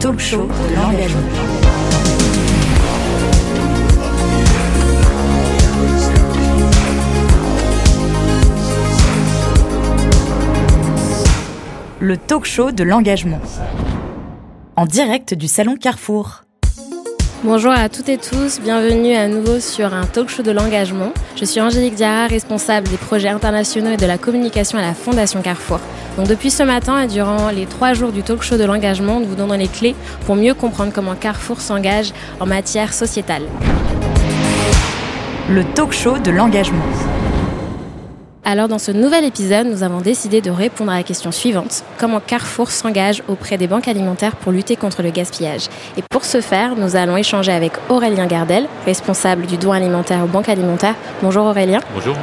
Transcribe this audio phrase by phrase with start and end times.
[0.00, 1.20] talk show de l'engagement.
[12.00, 13.40] Le talk show de l'engagement.
[14.76, 16.44] En direct du salon Carrefour.
[17.44, 21.12] Bonjour à toutes et tous, bienvenue à nouveau sur un talk show de l'engagement.
[21.36, 25.42] Je suis Angélique Diarra, responsable des projets internationaux et de la communication à la Fondation
[25.42, 25.80] Carrefour.
[26.16, 29.26] Donc depuis ce matin et durant les trois jours du talk show de l'engagement, nous
[29.26, 29.94] vous donnons les clés
[30.26, 33.42] pour mieux comprendre comment Carrefour s'engage en matière sociétale.
[35.48, 36.84] Le talk show de l'engagement.
[38.42, 41.84] Alors dans ce nouvel épisode, nous avons décidé de répondre à la question suivante.
[41.98, 45.68] Comment Carrefour s'engage auprès des banques alimentaires pour lutter contre le gaspillage?
[45.96, 50.26] Et pour ce faire, nous allons échanger avec Aurélien Gardel, responsable du don alimentaire aux
[50.26, 50.96] banques alimentaires.
[51.22, 51.80] Bonjour Aurélien.
[51.94, 52.16] Bonjour.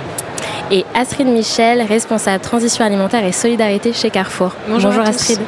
[0.69, 4.51] Et Astrid Michel, responsable transition alimentaire et solidarité chez Carrefour.
[4.67, 4.91] Bonjour.
[4.99, 5.39] Astrid.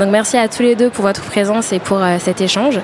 [0.00, 2.80] Donc merci à tous les deux pour votre présence et pour euh, cet échange.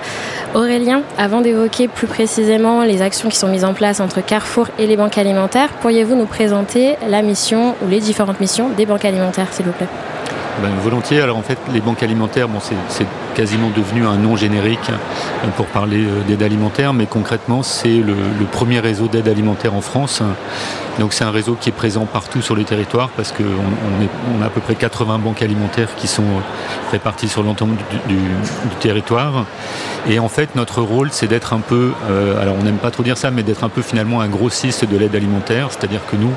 [0.55, 4.87] Aurélien, avant d'évoquer plus précisément les actions qui sont mises en place entre Carrefour et
[4.87, 9.49] les banques alimentaires, pourriez-vous nous présenter la mission ou les différentes missions des banques alimentaires,
[9.51, 9.89] s'il vous plaît?
[10.63, 11.21] Ben, volontiers.
[11.21, 13.07] Alors en fait, les banques alimentaires, bon, c'est
[13.39, 18.17] quasiment devenu un nom générique euh, pour parler euh, d'aide alimentaire, mais concrètement, c'est le,
[18.51, 20.23] premier réseau d'aide alimentaire en France.
[20.99, 24.43] Donc c'est un réseau qui est présent partout sur le territoire parce qu'on on, on
[24.43, 26.25] a à peu près 80 banques alimentaires qui sont
[26.91, 27.77] réparties sur l'ensemble
[28.09, 28.17] du,
[28.81, 29.45] territoire.
[30.09, 33.05] Et en fait, notre rôle, c'est d'être un peu, euh, alors on n'aime pas trop
[33.05, 35.69] dire ça, mais d'être un peu finalement un grossiste de l'aide alimentaire.
[35.71, 36.33] C'est-à-dire que nous,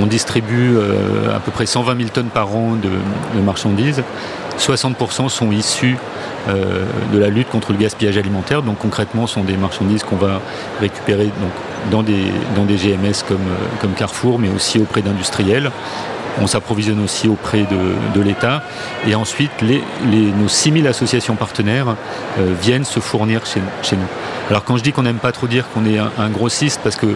[0.00, 4.02] on distribue euh, à peu près 120 000 tonnes par an de marchandises.
[4.62, 5.96] 60% sont issus
[6.48, 8.62] euh, de la lutte contre le gaspillage alimentaire.
[8.62, 10.40] Donc concrètement, ce sont des marchandises qu'on va
[10.80, 11.30] récupérer
[11.90, 12.14] dans, des,
[12.76, 13.38] GMS comme,
[13.80, 15.70] comme Carrefour, mais aussi auprès d'industriels.
[16.40, 17.66] On s'approvisionne aussi auprès
[18.14, 18.62] de, l'État.
[19.06, 21.96] Et ensuite, nos 6000 associations partenaires
[22.38, 23.60] euh, viennent se fournir chez,
[23.96, 24.06] nous.
[24.48, 27.14] Alors quand je dis qu'on n'aime pas trop dire qu'on est un, grossiste, parce que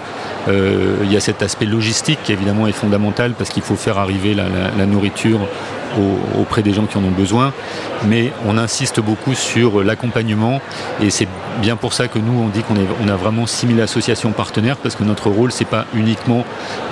[0.49, 3.99] euh, il y a cet aspect logistique qui évidemment est fondamental, parce qu'il faut faire
[3.99, 5.41] arriver la nourriture
[5.99, 7.53] au, auprès des gens qui en ont besoin,
[8.07, 10.61] mais on insiste beaucoup sur l'accompagnement
[11.03, 11.29] et c'est
[11.61, 12.75] bien pour ça que nous on dit qu'on
[13.05, 16.45] on a vraiment 6000 associations partenaires parce que notre rôle c'est pas uniquement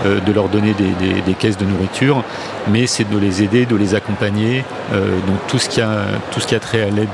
[0.07, 2.23] euh, de leur donner des, caisses de nourriture,
[2.69, 6.41] mais c'est de les aider, de les accompagner euh, dans tout ce qui a tout
[6.41, 7.09] ce a trait à l'aide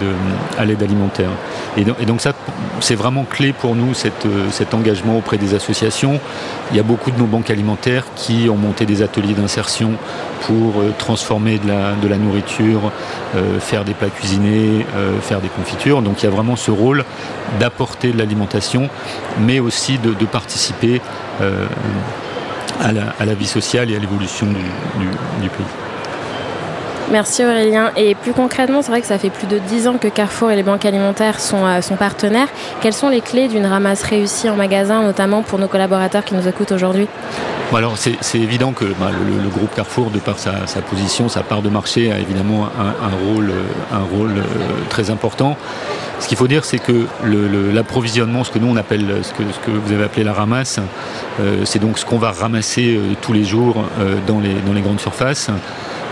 [0.58, 1.30] à l'aide alimentaire.
[1.76, 2.32] Et donc, ça
[2.80, 6.20] c'est vraiment clé pour nous cet engagement auprès des associations.
[6.70, 9.92] Il y a beaucoup de nos banques alimentaires qui ont monté des ateliers d'insertion
[10.42, 12.92] pour euh, transformer de la, de la nourriture,
[13.36, 16.02] euh, faire des plats cuisinés, euh, faire des confitures.
[16.02, 17.04] Donc il y a vraiment ce rôle
[17.58, 18.88] d'apporter de l'alimentation,
[19.40, 21.00] mais aussi de, participer
[21.40, 21.66] euh,
[22.80, 25.89] à, la, vie sociale et à l'évolution du pays.
[27.10, 27.90] Merci Aurélien.
[27.96, 30.56] Et plus concrètement, c'est vrai que ça fait plus de 10 ans que Carrefour et
[30.56, 32.48] les banques alimentaires sont, euh, sont partenaires.
[32.80, 36.46] Quelles sont les clés d'une ramasse réussie en magasin, notamment pour nos collaborateurs qui nous
[36.46, 37.08] écoutent aujourd'hui?
[37.74, 41.68] Alors c'est évident que bah, le, groupe Carrefour, de par sa, position, sa part de
[41.68, 43.52] marché, a évidemment un, rôle,
[44.12, 44.42] rôle euh,
[44.88, 45.56] très important.
[46.20, 47.06] Ce qu'il faut dire, c'est que
[47.72, 50.78] l'approvisionnement, ce que nous on appelle, ce que, vous avez appelé la ramasse,
[51.40, 55.00] euh, c'est donc ce qu'on va ramasser euh, tous les jours euh, dans les grandes
[55.00, 55.50] surfaces.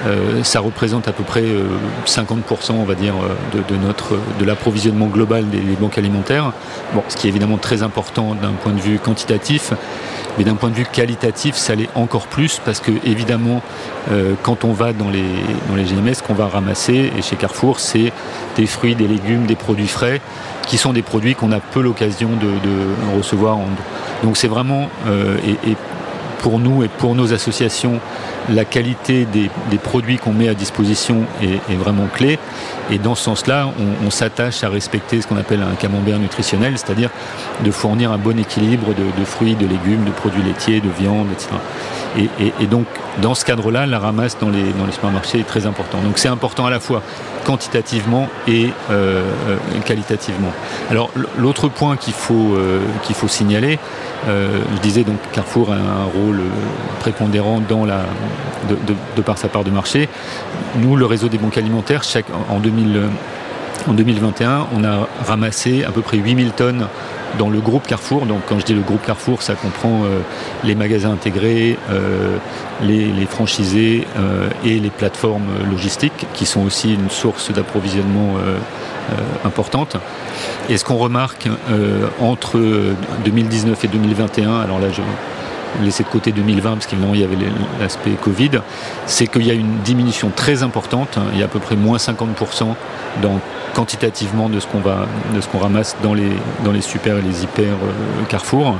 [0.06, 1.66] Euh, ça représente à peu près euh,
[2.06, 3.14] 50% on va dire
[3.52, 3.60] de,
[4.38, 6.52] de l'approvisionnement global des, banques alimentaires.
[7.08, 9.72] Ce qui est évidemment très important d'un point de vue quantitatif
[10.38, 13.60] mais d'un point de vue qualitatif ça l'est encore plus parce que évidemment
[14.10, 15.24] euh, quand on va dans les
[15.68, 18.12] dans les GMS qu'on va ramasser et chez Carrefour c'est
[18.56, 20.20] des fruits des légumes des produits frais
[20.66, 23.66] qui sont des produits qu'on a peu l'occasion de, recevoir en...
[24.22, 25.36] donc c'est vraiment euh,
[26.38, 28.00] pour nous et pour nos associations
[28.50, 32.38] la qualité des, produits qu'on met à disposition est, vraiment clé.
[32.90, 33.70] Et dans ce sens là
[34.04, 37.10] on, s'attache à respecter ce qu'on appelle un camembert nutritionnel c'est à dire
[37.64, 41.50] de fournir un bon équilibre de fruits de légumes de produits laitiers de viande etc
[42.16, 42.86] et, donc
[43.20, 46.18] dans ce cadre là la ramasse dans les, dans les supermarchés est très important donc
[46.18, 47.02] c'est important à la fois
[47.48, 49.56] quantitativement et euh, euh,
[49.86, 50.52] qualitativement.
[50.90, 52.80] Alors l'autre point qu'il faut euh,
[53.14, 53.78] faut signaler
[54.26, 56.42] je disais donc Carrefour a un rôle
[57.00, 58.00] prépondérant dans la
[58.68, 60.10] de, de, de par sa part de marché.
[60.76, 63.00] Nous le réseau des banques alimentaires chaque en 2000
[63.88, 66.86] en 2021 on a ramassé à peu près 8000 tonnes
[67.38, 68.26] dans le groupe Carrefour.
[68.26, 70.20] Donc quand je dis le groupe Carrefour ça comprend euh,
[70.64, 72.36] les magasins intégrés euh,
[72.82, 78.36] les, franchisés euh, et les plateformes logistiques qui sont aussi une source d'approvisionnement
[79.44, 79.96] importante.
[80.68, 81.48] Et ce qu'on remarque
[82.20, 82.60] entre
[83.24, 85.02] 2019 et 2021 alors là je
[85.82, 87.36] laisser de côté 2020 parce qu'évidemment il y avait
[87.80, 88.50] l'aspect Covid,
[89.06, 91.98] c'est qu'il y a une diminution très importante, il y a à peu près moins
[91.98, 92.74] 50%
[93.22, 93.40] dans
[93.74, 96.32] quantitativement de ce qu'on de ce qu'on ramasse dans les,
[96.64, 97.74] dans les super et les hyper
[98.28, 98.74] Carrefour.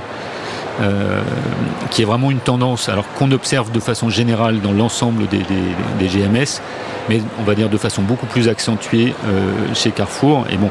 [1.91, 5.43] qui est vraiment une tendance, alors qu'on observe de façon générale dans l'ensemble des,
[5.99, 6.63] des, GMS,
[7.09, 9.13] mais on va dire de façon beaucoup plus accentuée
[9.75, 10.47] chez Carrefour.
[10.53, 10.71] Et bon,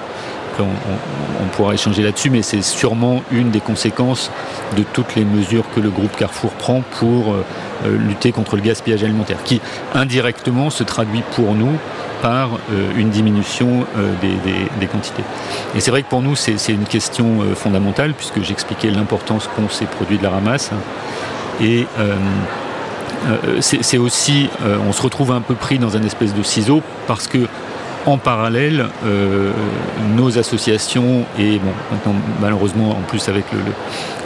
[0.64, 4.32] on, pourra échanger là-dessus, mais c'est sûrement une des conséquences
[4.76, 7.46] de toutes les mesures que le groupe Carrefour prend pour euh,
[7.86, 9.60] euh, lutter contre le gaspillage alimentaire, qui
[9.96, 11.78] indirectement se traduit pour nous
[12.22, 13.86] par euh, une diminution
[14.22, 15.24] des, quantités.
[15.76, 19.86] Et c'est vrai que pour nous, c'est une question fondamentale, puisque j'expliquais l'importance qu'ont ces
[19.86, 20.72] produits de la ramasse.
[21.62, 21.86] Et
[23.60, 24.50] c'est aussi,
[24.88, 27.48] on se retrouve un peu pris dans un espèce de ciseau, parce que
[28.08, 29.52] en parallèle, euh,
[30.16, 33.44] nos associations, et bon, maintenant, malheureusement, en plus avec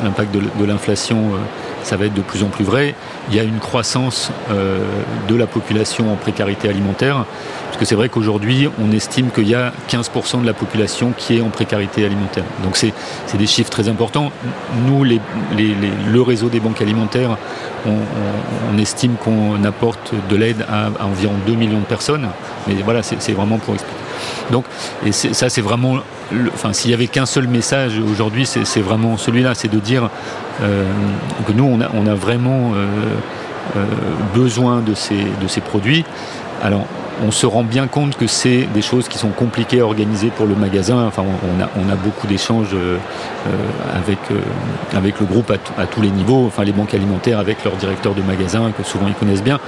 [0.04, 1.38] l'impact de, l'inflation, euh,
[1.83, 2.95] ça va être de plus en plus vrai,
[3.30, 4.80] il y a une croissance euh,
[5.28, 7.25] de la population en précarité alimentaire,
[7.66, 11.38] parce que c'est vrai qu'aujourd'hui, on estime qu'il y a 15% de la population qui
[11.38, 12.44] est en précarité alimentaire.
[12.63, 12.94] Donc c'est
[13.38, 14.31] des chiffres très importants.
[14.86, 17.38] Nous, le réseau des banques alimentaires,
[17.86, 22.28] on, estime qu'on apporte de l'aide à, environ 2 millions de personnes.
[22.68, 24.11] Mais voilà, c'est vraiment pour expliquer.
[24.51, 24.65] Donc,
[25.06, 25.98] et ça, c'est vraiment.
[26.53, 30.09] enfin, s'il y avait qu'un seul message aujourd'hui, c'est vraiment celui-là c'est de dire
[30.62, 30.86] euh,
[31.48, 32.86] que nous, on a, vraiment euh,
[33.75, 33.86] euh,
[34.36, 36.06] besoin de ces, de ces produits.
[36.62, 36.86] Alors,
[37.21, 40.47] on se rend bien compte que c'est des choses qui sont compliquées à organiser pour
[40.47, 41.12] le magasin.
[41.18, 42.97] On a, beaucoup d'échanges euh,
[43.47, 43.50] euh,
[43.95, 44.39] avec, euh,
[44.95, 48.23] avec le groupe à, tous les niveaux, enfin les banques alimentaires avec leurs directeurs de
[48.23, 49.59] magasins que souvent ils connaissent bien.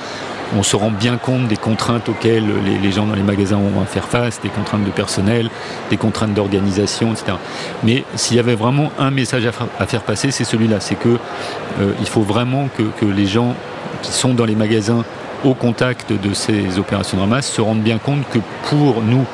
[0.57, 2.45] On se rend bien compte des contraintes auxquelles
[2.81, 5.49] les, gens dans les magasins ont à faire face, des contraintes de personnel,
[5.89, 7.37] des contraintes d'organisation, etc.
[7.83, 10.79] Mais s'il y avait vraiment un message à, faire passer, c'est celui-là.
[10.79, 11.17] C'est que
[11.99, 13.55] il faut vraiment que les gens
[14.03, 15.03] qui sont dans les magasins
[15.43, 19.25] au contact de ces opérations de ramasse se rendent bien compte que pour nous,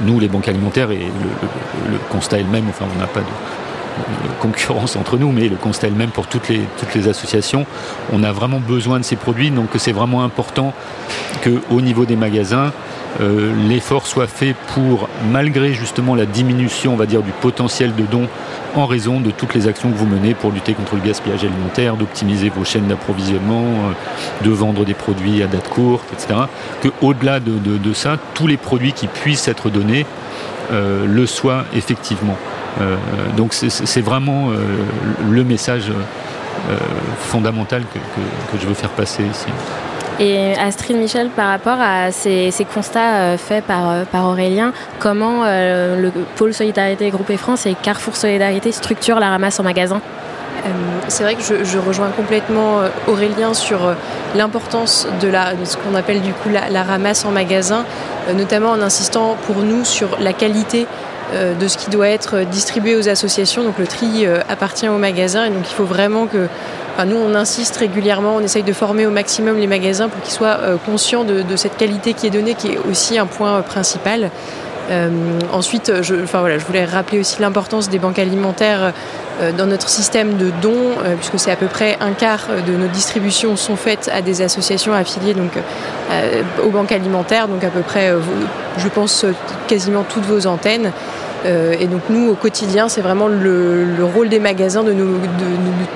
[0.00, 0.98] nous les banques alimentaires, et
[1.90, 3.26] le, constat est le même, enfin on n'a pas de,
[4.40, 7.64] concurrence entre nous, mais le constat est le même pour toutes les, toutes les associations.
[8.12, 10.72] On a vraiment besoin de ces produits, donc c'est vraiment important
[11.42, 12.72] qu'au niveau des magasins,
[13.20, 18.02] euh, l'effort soit fait pour, malgré justement la diminution, on va dire, du potentiel de
[18.02, 18.28] dons
[18.74, 21.96] en raison de toutes les actions que vous menez pour lutter contre le gaspillage alimentaire,
[21.96, 26.40] d'optimiser vos chaînes d'approvisionnement, euh, de vendre des produits à date courte, etc.
[26.82, 30.06] Que au-delà de, ça, tous les produits qui puissent être donnés
[30.72, 32.36] euh, le soient effectivement.
[33.36, 34.48] donc c'est vraiment
[35.30, 35.92] le message
[37.18, 39.46] fondamental que je veux faire passer ici.
[40.20, 45.42] Et Astrid Michel, par rapport à ces, constats euh, faits par, euh, par Aurélien, comment
[45.44, 50.00] euh, le pôle Solidarité Groupe France et Carrefour Solidarité structurent la ramasse en magasin?
[51.08, 53.94] C'est vrai que je, rejoins complètement Aurélien sur
[54.34, 55.30] l'importance de,
[55.64, 57.84] ce qu'on appelle du coup la, ramasse en magasin,
[58.34, 60.86] notamment en insistant pour nous sur la qualité
[61.34, 63.62] de ce qui doit être distribué aux associations.
[63.62, 66.48] Donc le tri appartient au magasin et donc il faut vraiment que
[67.04, 70.58] nous, on insiste régulièrement, on essaye de former au maximum les magasins pour qu'ils soient
[70.60, 74.30] euh, conscients de, cette qualité qui est donnée, qui est aussi un point euh, principal.
[74.90, 75.08] Euh,
[75.52, 78.92] ensuite, je, enfin, voilà, je voulais rappeler aussi l'importance des banques alimentaires
[79.58, 83.56] dans notre système de dons, puisque c'est à peu près un quart de nos distributions
[83.56, 85.50] sont faites à des associations affiliées donc,
[86.64, 88.12] aux banques alimentaires, donc à peu près,
[88.76, 89.26] je pense,
[89.66, 90.92] quasiment toutes vos antennes.
[91.44, 94.94] Euh, et donc nous, au quotidien, c'est vraiment le, rôle des magasins, de,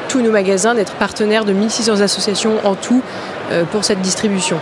[0.08, 3.02] tous nos magasins, d'être partenaires de 1600 associations en tout
[3.50, 4.58] euh, pour cette distribution.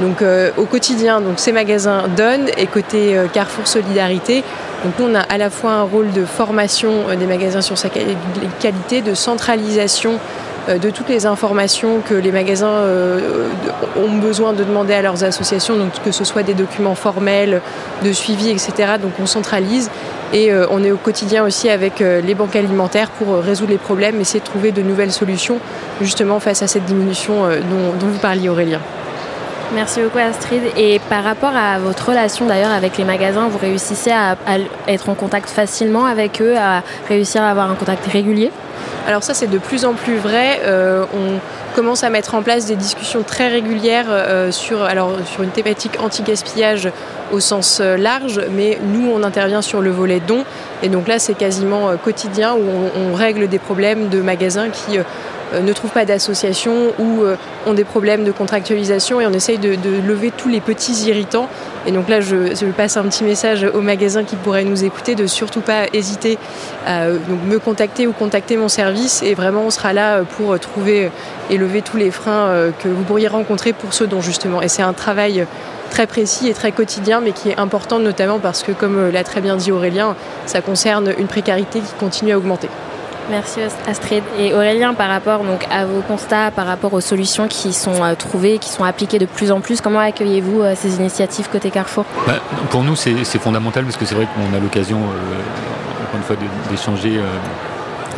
[0.00, 4.44] Donc euh, au quotidien, donc, ces magasins donnent et côté Carrefour Solidarité,
[4.84, 7.88] donc nous, on a à la fois un rôle de formation des magasins sur sa
[7.88, 10.20] qualité, de centralisation
[10.68, 12.84] de toutes les informations que les magasins
[13.96, 17.60] ont besoin de demander à leurs associations, donc que ce soit des documents formels,
[18.04, 18.92] de suivi, etc.
[19.02, 19.90] Donc on centralise
[20.32, 23.70] et euh, on est au quotidien aussi avec euh, les banques alimentaires pour euh, résoudre
[23.70, 25.58] les problèmes, essayer de trouver de nouvelles solutions
[26.02, 28.80] justement face à cette diminution dont, vous parliez Aurélien.
[29.74, 30.62] Merci beaucoup Astrid.
[30.76, 34.36] Et par rapport à votre relation d'ailleurs avec les magasins, vous réussissez à,
[34.86, 38.50] être en contact facilement avec eux, à réussir à avoir un contact régulier?
[39.06, 40.60] Alors ça c'est de plus en plus vrai.
[40.66, 44.06] on commence à mettre en place des discussions très régulières
[44.50, 46.90] sur, alors, sur une thématique anti-gaspillage
[47.32, 50.44] au sens euh, large, mais nous, on intervient sur le volet don.
[50.82, 52.64] Et donc là, c'est quasiment euh, quotidien où
[52.96, 55.02] on, règle des problèmes de magasins qui euh,
[55.54, 57.22] ne trouvent pas d'association ou
[57.66, 59.76] ont des problèmes de contractualisation et on essaye de,
[60.06, 61.48] lever tous les petits irritants.
[61.86, 65.26] Et donc là, je, passe un petit message aux magasins qui pourraient nous écouter de
[65.26, 66.38] surtout pas hésiter
[66.86, 71.10] à donc me contacter ou contacter mon service et vraiment on sera là pour trouver
[71.50, 74.62] et lever tous les freins que vous pourriez rencontrer pour ce don justement.
[74.62, 75.46] Et c'est un travail
[75.88, 79.40] très précis et très quotidien, mais qui est important notamment parce que, comme l'a très
[79.40, 82.68] bien dit Aurélien, ça concerne une précarité qui continue à augmenter.
[83.30, 84.22] Merci Astrid.
[84.38, 88.14] Et Aurélien, par rapport donc, à vos constats, par rapport aux solutions qui sont euh,
[88.14, 92.06] trouvées, qui sont appliquées de plus en plus, comment accueillez-vous euh, ces initiatives côté Carrefour?
[92.26, 96.22] Bah, Pour nous, c'est fondamental parce que c'est vrai qu'on a l'occasion, euh, encore une
[96.22, 96.36] fois,
[96.70, 97.20] d'échanger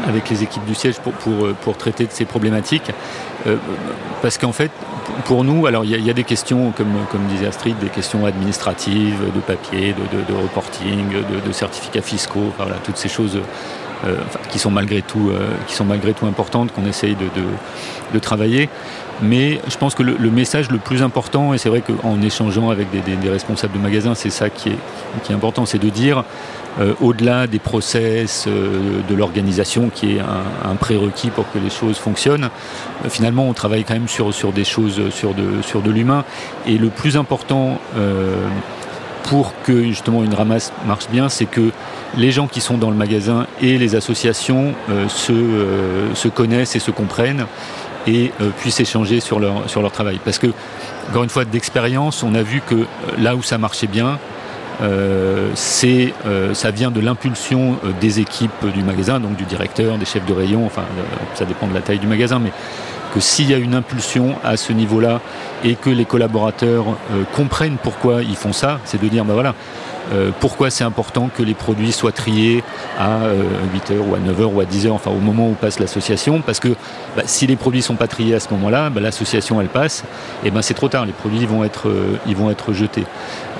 [0.06, 2.90] avec les équipes du siège pour, pour, pour traiter de ces problématiques.
[4.22, 4.70] parce qu'en fait,
[5.24, 9.20] pour nous, alors il y, a des questions, comme, comme disait Astrid, des questions administratives,
[9.34, 13.40] de papier, de, reporting, de, de, certificats fiscaux, voilà, toutes ces choses
[14.06, 14.16] euh,
[14.48, 17.26] qui sont malgré tout, euh, qui sont malgré tout importantes, qu'on essaye de,
[18.14, 18.70] de, travailler.
[19.22, 22.90] Mais je pense que le, message le plus important, et c'est vrai qu'en échangeant avec
[22.90, 24.78] des, des, responsables de magasins, c'est ça qui est,
[25.22, 26.24] qui est important, c'est de dire,
[26.80, 31.98] euh, au-delà des process, de l'organisation, qui est un, un, prérequis pour que les choses
[31.98, 32.48] fonctionnent,
[33.08, 36.24] finalement, on travaille quand même sur, sur des choses, sur de, sur de l'humain.
[36.66, 37.78] Et le plus important
[39.24, 41.70] pour que justement une ramasse marche bien, c'est que
[42.16, 46.76] les gens qui sont dans le magasin et les associations euh, se, euh, se, connaissent
[46.76, 47.46] et se comprennent
[48.06, 50.18] et euh, puissent échanger sur leur, sur leur travail.
[50.24, 50.48] Parce que,
[51.10, 52.86] encore une fois, d'expérience, on a vu que
[53.18, 54.18] là où ça marchait bien,
[55.54, 56.14] c'est
[56.54, 60.64] ça vient de l'impulsion des équipes du magasin, donc du directeur, des chefs de rayon,
[60.64, 60.84] enfin
[61.34, 62.50] ça dépend de la taille du magasin, mais
[63.12, 65.20] que s'il y a une impulsion à ce niveau-là
[65.64, 66.84] et que les collaborateurs
[67.34, 69.54] comprennent pourquoi ils font ça, c'est de dire ben voilà,
[70.12, 72.64] euh, pourquoi c'est important que les produits soient triés
[72.98, 73.20] à
[73.74, 76.58] 8h euh, ou à 9h ou à 10h, enfin au moment où passe l'association, parce
[76.58, 76.68] que
[77.16, 80.04] bah, si les produits ne sont pas triés à ce moment-là, bah, l'association elle passe,
[80.44, 83.04] et ben c'est trop tard, les produits vont être, euh, ils vont être jetés.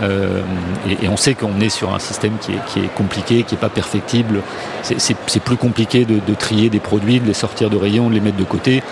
[0.02, 4.40] Et, on sait qu'on est sur un système qui est, compliqué, qui n'est pas perfectible.
[4.83, 8.38] C'est plus compliqué de, trier des produits, de les sortir de rayon, de les mettre
[8.38, 8.83] de côté,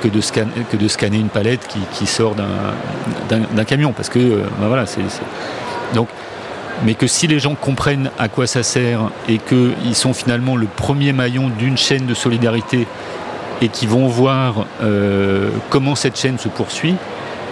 [0.00, 5.00] que, de scanner, une palette qui, sort d'un camion, parce que bah, voilà, c'est
[6.84, 10.66] mais que si les gens comprennent à quoi ça sert et qu'ils sont finalement le
[10.66, 12.86] premier maillon d'une chaîne de solidarité
[13.62, 16.96] et qui vont voir euh, comment cette chaîne se poursuit,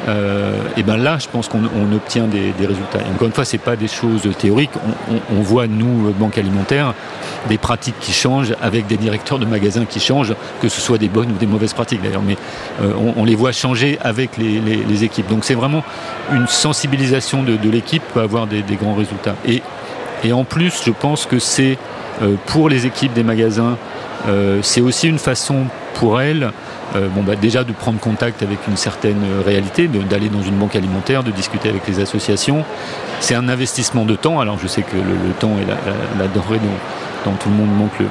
[0.06, 3.00] euh, et ben là, je pense qu'on obtient des, résultats.
[3.00, 4.70] Et encore une fois, c'est pas des choses théoriques.
[5.30, 6.94] On, voit nous, banque alimentaire,
[7.48, 11.08] des pratiques qui changent avec des directeurs de magasins qui changent, que ce soit des
[11.08, 12.22] bonnes ou des mauvaises pratiques d'ailleurs.
[12.22, 12.36] Mais
[12.82, 15.28] euh, on, les voit changer avec les, équipes.
[15.28, 15.82] Donc c'est vraiment
[16.32, 19.36] une sensibilisation de, l'équipe peut avoir des, grands résultats.
[19.46, 19.62] Et,
[20.32, 21.76] en plus, je pense que c'est
[22.22, 23.76] euh, pour les équipes des magasins,
[24.62, 26.50] c'est aussi une façon pour elles
[26.96, 31.22] euh, bah, déjà de prendre contact avec une certaine réalité, d'aller dans une banque alimentaire,
[31.22, 32.64] de discuter avec les associations.
[33.20, 34.40] C'est un investissement de temps.
[34.40, 35.66] Alors je sais que le, temps est
[36.18, 36.58] la, denrée
[37.24, 38.06] dont, tout le monde manque le,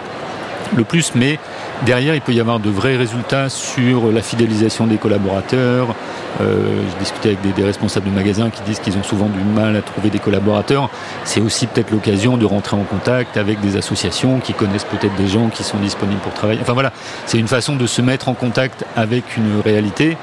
[0.76, 1.40] le plus, mais
[1.86, 5.96] derrière, il peut y avoir de vrais résultats sur la fidélisation des collaborateurs.
[6.42, 6.82] Euh,
[7.24, 10.10] J'ai avec des, responsables de magasins qui disent qu'ils ont souvent du mal à trouver
[10.10, 10.90] des collaborateurs.
[11.26, 15.28] C'est aussi peut-être l'occasion de rentrer en contact avec des associations qui connaissent peut-être des
[15.28, 16.60] gens qui sont disponibles pour travailler.
[16.62, 16.92] Enfin voilà,
[17.26, 20.18] c'est une façon de se mettre en contact avec une réalité.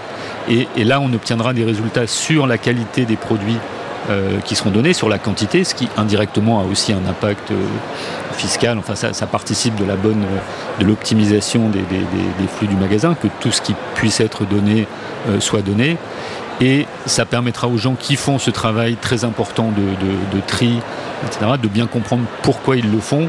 [0.49, 3.59] Et là, on obtiendra des résultats sur la qualité des produits
[4.11, 7.55] euh, qui seront donnés sur la quantité, ce qui indirectement a aussi un impact euh,
[8.33, 8.76] fiscal.
[8.76, 10.25] Enfin, ça, participe de la bonne,
[10.81, 11.85] de l'optimisation des,
[12.49, 14.88] flux du magasin, que tout ce qui puisse être donné
[15.29, 15.97] euh, soit donné.
[16.61, 20.79] Et ça permettra aux gens qui font ce travail très important de, tri,
[21.26, 23.29] etc., de bien comprendre pourquoi ils le font.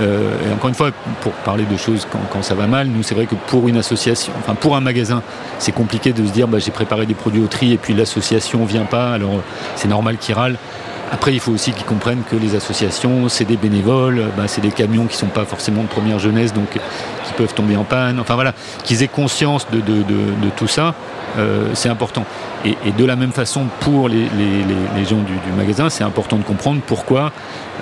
[0.00, 3.14] Euh, et encore une fois, pour parler de choses quand, ça va mal, nous c'est
[3.14, 5.20] vrai que pour une association, enfin pour un magasin,
[5.58, 8.64] c'est compliqué de se dire bah, j'ai préparé des produits au tri et puis l'association
[8.64, 9.42] vient pas, alors
[9.74, 10.56] c'est normal qu'ils râlent.
[11.12, 14.70] Après, il faut aussi qu'ils comprennent que les associations, c'est des bénévoles, bah, c'est des
[14.70, 18.20] camions qui ne sont pas forcément de première jeunesse, donc qui peuvent tomber en panne.
[18.20, 18.52] Enfin voilà,
[18.84, 19.80] qu'ils aient conscience de,
[20.56, 20.94] tout ça,
[21.38, 22.24] euh, c'est important.
[22.64, 24.26] Et, de la même façon, pour les,
[25.04, 27.32] gens du, magasin, c'est important de comprendre pourquoi,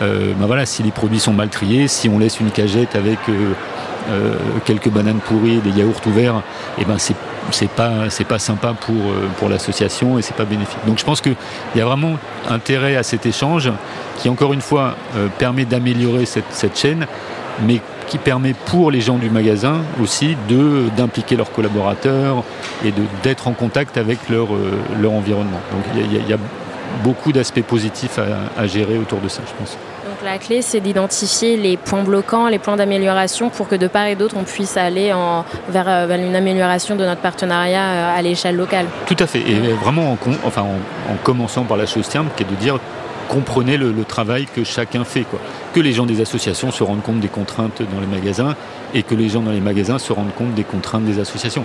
[0.00, 3.18] euh, bah voilà, si les produits sont mal triés, si on laisse une cagette avec
[3.28, 6.36] euh, quelques bananes pourries, des yaourts ouverts,
[6.78, 7.16] et eh ben c'est
[7.50, 10.78] c'est pas c'est pas sympa pour euh, pour l'association et c'est pas bénéfique.
[10.86, 11.36] Donc je pense qu'il
[11.74, 12.16] y a vraiment
[12.48, 13.70] intérêt à cet échange
[14.18, 17.06] qui encore une fois euh, permet d'améliorer cette, cette, chaîne,
[17.66, 22.44] mais qui permet pour les gens du magasin aussi de d'impliquer leurs collaborateurs
[22.84, 25.60] et de d'être en contact avec leur euh, leur environnement.
[25.72, 26.38] Donc il y, a,
[27.04, 29.76] beaucoup d'aspects positifs à, à gérer autour de ça, je pense
[30.28, 34.14] la clé, c'est d'identifier les points bloquants, les points d'amélioration pour que de part et
[34.14, 38.56] d'autre, on puisse aller en, vers, euh, une amélioration de notre partenariat euh, à l'échelle
[38.56, 38.86] locale.
[39.06, 39.40] Tout à fait.
[39.40, 42.78] Et vraiment, en, enfin, en, commençant par la chose simple, qui est de dire
[43.28, 45.22] comprenez le, travail que chacun fait.
[45.22, 45.38] Quoi.
[45.74, 48.54] Que les gens des associations se rendent compte des contraintes dans les magasins
[48.94, 51.64] et que les gens dans les magasins se rendent compte des contraintes des associations.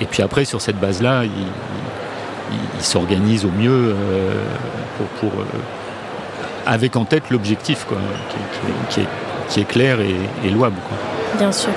[0.00, 3.94] Et puis après, sur cette base-là, ils, s'organisent au mieux.
[3.94, 4.32] Euh,
[5.20, 5.30] pour,
[6.66, 7.86] avec en tête l'objectif
[8.88, 10.76] qui, est, clair et, louable.
[11.38, 11.70] Bien sûr.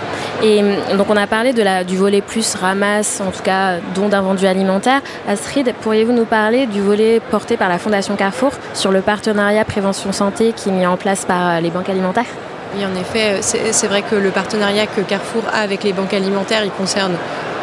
[0.43, 3.77] Et hum, donc on a parlé de la, du volet plus ramasse, en tout cas
[3.95, 5.01] don d'invendus alimentaire.
[5.27, 10.11] Astrid, pourriez-vous nous parler du volet porté par la Fondation Carrefour sur le partenariat prévention
[10.11, 12.25] santé qui est mis en place par euh, les banques alimentaires?
[12.75, 16.65] Oui, en effet, c'est vrai que le partenariat que Carrefour a avec les banques alimentaires,
[16.65, 17.13] il concerne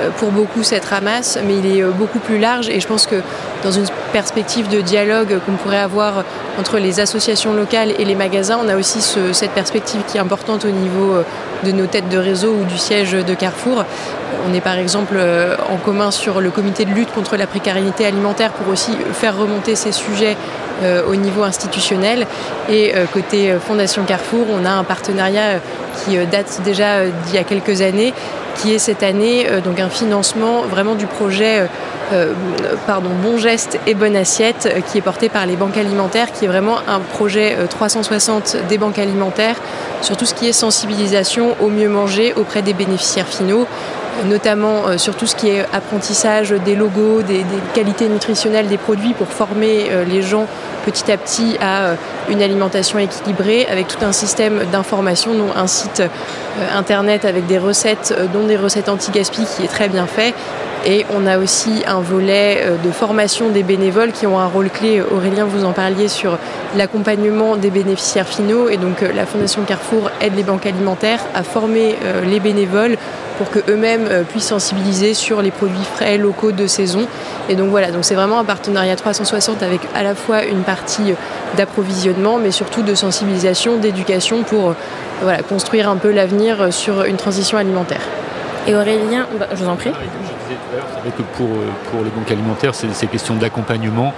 [0.00, 3.06] euh, pour beaucoup cette ramasse, mais il est euh, beaucoup plus large et je pense
[3.06, 3.16] que
[3.62, 6.24] dans une perspective de dialogue qu'on pourrait avoir
[6.58, 9.00] entre les associations locales et les magasins, on a aussi
[9.32, 11.22] cette perspective qui est importante au niveau euh,
[11.64, 13.84] de nos têtes de réseau ou du siège de Carrefour.
[14.48, 15.16] On est par exemple
[15.70, 19.76] en commun sur le comité de lutte contre la précarité alimentaire pour aussi faire remonter
[19.76, 20.36] ces sujets
[21.06, 22.26] au niveau institutionnel.
[22.68, 25.60] Et côté Fondation Carrefour, on a un partenariat
[26.04, 28.12] qui date déjà d'il y a quelques années
[28.56, 31.66] qui est cette année euh, donc un financement vraiment du projet euh,
[32.12, 36.48] euh, Bon Geste et Bonne Assiette qui est porté par les banques alimentaires, qui est
[36.48, 39.56] vraiment un projet 360 des banques alimentaires
[40.02, 43.66] sur tout ce qui est sensibilisation au mieux manger auprès des bénéficiaires finaux
[44.26, 49.28] notamment sur tout ce qui est apprentissage des logos, des, qualités nutritionnelles des produits pour
[49.28, 50.46] former les gens
[50.84, 51.96] petit à petit à
[52.28, 56.02] une alimentation équilibrée avec tout un système d'information, dont un site
[56.74, 60.34] internet avec des recettes, dont des recettes anti-gaspi qui est très bien fait
[60.84, 64.68] et on a aussi un volet euh, de formation des bénévoles qui ont un rôle
[64.68, 65.00] clé.
[65.00, 66.38] Aurélien, vous en parliez sur
[66.76, 68.68] l'accompagnement des bénéficiaires finaux.
[68.68, 72.96] Et donc euh, la Fondation Carrefour aide les banques alimentaires à former euh, les bénévoles
[73.42, 77.06] pour qu'eux-mêmes puissent sensibiliser sur les produits frais locaux de saison.
[77.48, 81.14] Et donc voilà, donc c'est vraiment un partenariat 360 avec à la fois une partie
[81.56, 84.74] d'approvisionnement, mais surtout de sensibilisation, d'éducation pour
[85.22, 88.02] voilà, construire un peu l'avenir sur une transition alimentaire.
[88.68, 89.90] Et Aurélien, bah, je vous en prie.
[89.90, 94.12] C'est vrai que pour, euh, pour les banques alimentaires, ces, questions d'accompagnement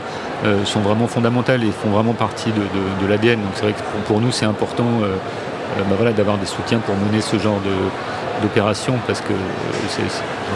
[0.45, 3.41] euh, sont vraiment fondamentales et font vraiment partie de, l'ADN.
[3.41, 5.17] Donc c'est vrai que pour, nous, c'est important euh,
[5.79, 7.59] bah voilà, d'avoir des soutiens pour mener ce genre
[8.43, 9.33] d'opération parce que
[9.89, 10.03] ça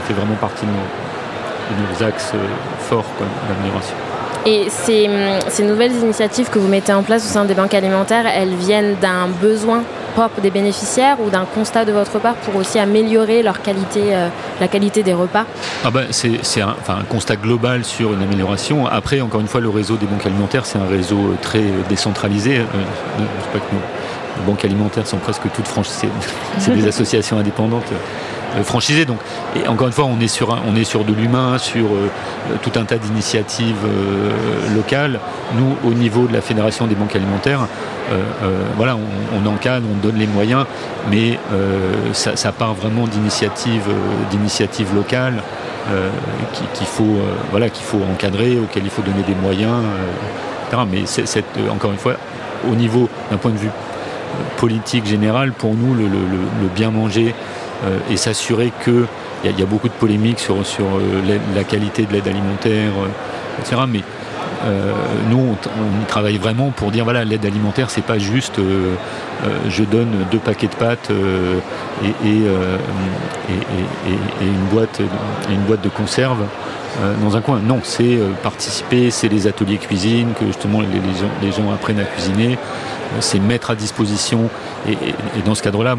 [0.07, 2.33] fait vraiment partie de nos, axes
[2.81, 3.05] forts
[3.49, 3.95] d'amélioration.
[4.47, 5.11] Et ces,
[5.49, 8.95] ces, nouvelles initiatives que vous mettez en place au sein des banques alimentaires, elles viennent
[9.01, 9.83] d'un besoin
[10.19, 14.29] propre des bénéficiaires ou d'un constat de votre part pour aussi améliorer leur qualité, euh,
[14.61, 15.45] la qualité des repas?
[15.85, 18.87] Ah ben, C'est un, un, constat global sur une amélioration.
[18.87, 22.59] Après, encore une fois, le réseau des banques alimentaires, c'est un réseau euh, très décentralisé.
[22.59, 22.65] Euh,
[23.17, 23.75] je ne pas que
[24.39, 26.09] nos banques alimentaires sont presque toutes franchises.
[26.59, 27.93] C'est des associations indépendantes
[28.57, 29.05] euh, franchisé.
[29.05, 29.19] Donc,
[29.57, 32.09] et encore une fois, on est sur, on est sur de l'humain, sur euh,
[32.63, 35.21] tout un tas d'initiatives euh, locales.
[35.55, 37.67] Nous, au niveau de la Fédération des banques alimentaires,
[38.79, 40.65] voilà, on, encadre, on donne les moyens,
[41.11, 41.39] mais
[42.15, 43.91] ça, part vraiment d'initiatives,
[44.31, 45.43] d'initiatives locales.
[46.75, 47.19] qu'il faut,
[47.51, 49.83] voilà, qu'il faut encadrer, auxquelles il faut donner des moyens,
[50.91, 52.15] Mais c'est, encore une fois,
[52.71, 53.71] au niveau d'un point de vue
[54.57, 57.35] politique général, pour nous, le bien manger,
[57.85, 59.07] euh, et s'assurer que
[59.45, 63.83] il y, a beaucoup de polémiques sur, euh, la qualité de l'aide alimentaire, euh, etc.
[65.31, 68.61] nous, on, travaille vraiment pour dire voilà, l'aide alimentaire, c'est pas juste
[69.69, 71.11] je donne deux paquets de pâtes
[72.25, 72.43] et,
[74.41, 75.01] une, boîte,
[75.51, 76.45] une boîte de conserve
[77.23, 77.61] dans un coin.
[77.61, 80.89] Non, c'est participer, c'est les ateliers cuisine, que justement les,
[81.43, 82.59] les gens apprennent à cuisiner
[83.21, 84.49] c'est mettre à disposition.
[84.89, 84.97] Et,
[85.45, 85.97] dans ce cadre-là,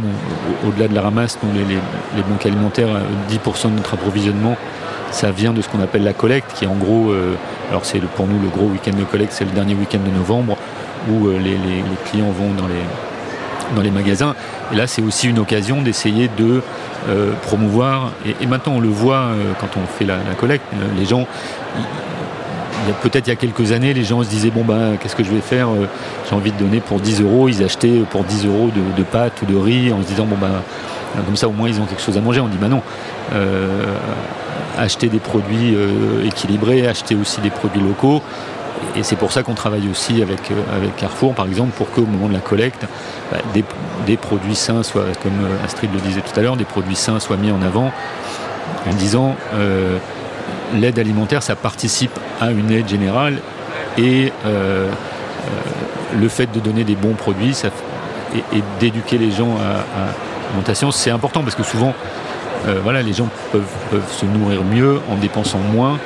[0.68, 2.90] au-delà de la ramasse, les, banques alimentaires,
[3.30, 4.58] 10% euh, de notre approvisionnement,
[5.12, 7.36] ça vient de ce qu'on appelle la collecte, qui est en gros, euh,
[7.70, 10.58] alors c'est pour nous le gros week-end de collecte, c'est le dernier week-end de novembre,
[11.10, 11.58] où euh, les,
[12.06, 14.36] clients vont dans les, dans les magasins.
[14.72, 16.62] Et là, c'est aussi une occasion d'essayer de
[17.44, 20.66] promouvoir, et, maintenant on le voit quand on fait la, collecte,
[20.98, 21.26] les gens,
[23.02, 25.32] peut-être il y a quelques années, les gens se disaient bon ben qu'est-ce que je
[25.32, 25.88] vais faire euh,
[26.28, 27.50] J'ai envie de donner pour 10 euros.
[27.50, 30.38] Ils achetaient pour 10 euros de, pâtes ou de riz en se disant bon
[31.16, 32.40] ben comme ça au moins ils ont quelque chose à manger.
[32.40, 32.82] On dit ben non.
[33.34, 33.96] Euh,
[34.78, 38.22] acheter des produits euh, équilibrés, acheter aussi des produits locaux.
[38.96, 40.40] Et c'est pour ça qu'on travaille aussi avec,
[40.74, 42.86] avec Carrefour, par exemple, pour qu'au moment de la collecte,
[43.30, 43.40] bah,
[44.06, 45.34] des, produits sains soient, comme
[45.66, 47.92] Astrid le disait tout à l'heure, des produits sains soient mis en avant
[48.90, 49.36] en disant
[50.76, 53.40] l'aide alimentaire, ça participe à une aide générale
[53.98, 54.90] et euh, euh,
[56.20, 57.56] le fait de donner des bons produits
[58.36, 59.84] et, d'éduquer les gens à,
[60.50, 61.94] l'alimentation, c'est important parce que souvent,
[62.68, 63.64] euh, voilà, les gens peuvent,
[64.12, 65.98] se nourrir mieux en dépensant moins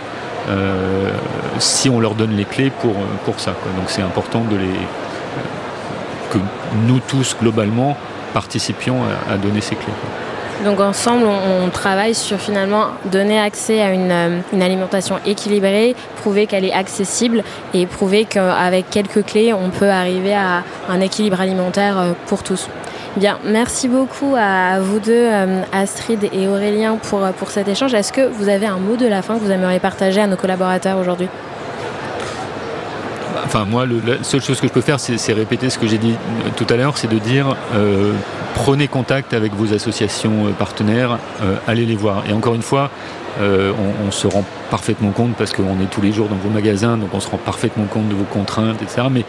[1.58, 3.52] si on leur donne les clés pour, pour ça.
[3.78, 4.76] Donc c'est important de les,
[6.34, 6.40] que
[6.88, 7.96] nous tous, globalement,
[8.34, 8.98] participions
[9.30, 9.94] à, donner ces clés.
[10.66, 16.48] Donc ensemble, on, travaille sur finalement donner accès à une, euh, une alimentation équilibrée, prouver
[16.48, 22.00] qu'elle est accessible et prouver qu'avec quelques clés, on peut arriver à un équilibre alimentaire
[22.00, 22.70] euh, pour tous.
[23.16, 27.94] Bien, merci beaucoup à vous deux, euh, Astrid et Aurélien, pour, pour cet échange.
[27.94, 30.36] Est-ce que vous avez un mot de la fin que vous aimeriez partager à nos
[30.36, 31.28] collaborateurs aujourd'hui?
[33.46, 36.16] Enfin, moi, la seule chose que je peux faire, c'est répéter ce que j'ai dit
[36.56, 37.56] tout à l'heure, c'est de dire
[38.54, 42.24] prenez contact avec vos associations euh, partenaires, euh, allez les voir.
[42.30, 42.90] Et encore une fois,
[43.42, 43.72] euh,
[44.06, 47.10] on, se rend parfaitement compte, parce qu'on est tous les jours dans vos magasins, donc
[47.14, 49.08] on se rend parfaitement compte de vos contraintes, etc.
[49.12, 49.26] Mais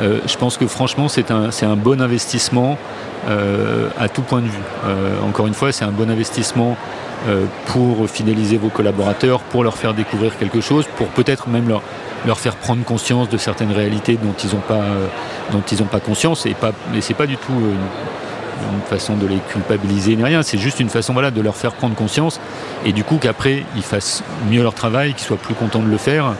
[0.00, 2.78] je pense que franchement, c'est un, un, bon investissement
[3.26, 4.62] à tout point de vue.
[5.26, 6.76] encore une fois, c'est un bon investissement
[7.66, 11.82] pour fidéliser vos collaborateurs, pour leur faire découvrir quelque chose, pour peut-être même leur,
[12.26, 16.46] leur faire prendre conscience de certaines réalités dont ils n'ont pas, pas conscience.
[16.46, 17.52] Et, pas, et c'est pas du tout
[18.70, 21.94] une façon de les culpabiliser ni rien, c'est juste une façon de leur faire prendre
[21.94, 22.40] conscience
[22.84, 25.96] et du coup qu'après ils fassent mieux leur travail, qu'ils soient plus contents de le
[25.96, 26.34] faire.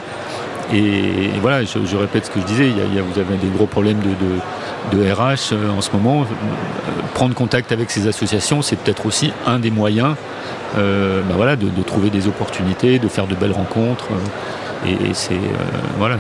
[0.73, 5.53] Et, voilà, je, répète ce que je disais, vous avez des gros problèmes de, RH
[5.53, 6.27] euh, en ce moment.
[7.15, 10.15] Prendre contact avec ces associations, c'est peut-être aussi un des moyens
[10.79, 14.07] euh, bah voilà, de, trouver des opportunités, de faire de belles rencontres.
[14.87, 15.37] et, c'est
[15.99, 16.17] voilà,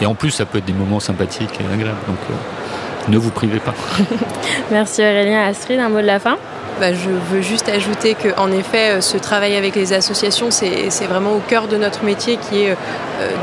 [0.00, 1.98] et en plus ça peut être des moments sympathiques et agréables.
[2.06, 2.18] Donc,
[3.08, 3.74] ne vous privez pas.
[4.70, 5.42] Merci Aurélien.
[5.42, 6.36] Astrid, un mot de la fin
[6.80, 11.32] bah, je veux juste ajouter qu'en effet, euh, ce travail avec les associations, c'est vraiment
[11.32, 12.74] au cœur de notre métier qui est euh,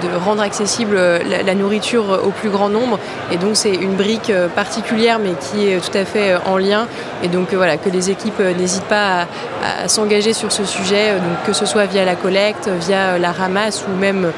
[0.02, 2.98] de rendre accessible euh, la, nourriture au plus grand nombre.
[3.32, 6.88] Et donc, c'est une brique particulière, mais qui est tout à fait en lien.
[7.22, 9.28] Et donc, voilà, que les équipes n'hésitent pas
[9.64, 11.14] à, s'engager sur ce sujet,
[11.46, 14.32] que ce soit via la collecte, via la ramasse ou même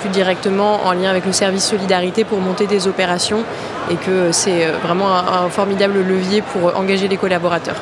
[0.00, 3.42] plus directement en lien avec le service solidarité pour monter des opérations
[3.90, 7.80] et que c'est vraiment un formidable levier pour engager les collaborateurs.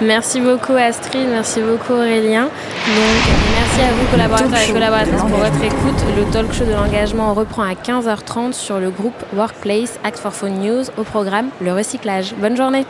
[0.00, 2.44] Merci beaucoup Astrid, merci beaucoup Aurélien.
[2.44, 2.52] Donc,
[3.56, 6.04] merci à vous collaborateurs et collaboratrices pour votre écoute.
[6.16, 10.60] Le talk show de l'engagement reprend à 15h30 sur le groupe Workplace Act for Phone
[10.60, 12.34] News au programme Le Recyclage.
[12.36, 12.86] Bonne journée.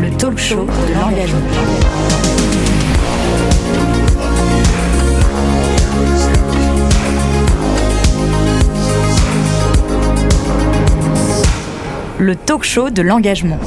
[0.00, 2.25] Le talk show de l'engagement.
[12.18, 13.58] Le talk show de l'engagement.